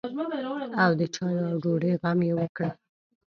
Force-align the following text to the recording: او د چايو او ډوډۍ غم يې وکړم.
او 0.83 0.91
د 0.99 1.01
چايو 1.15 1.43
او 1.49 1.55
ډوډۍ 1.63 1.93
غم 2.01 2.19
يې 2.27 2.33
وکړم. 2.39 2.73